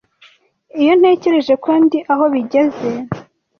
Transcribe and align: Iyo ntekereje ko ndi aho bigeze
Iyo 0.81 0.93
ntekereje 0.99 1.53
ko 1.63 1.69
ndi 1.83 1.99
aho 2.11 2.23
bigeze 2.33 2.89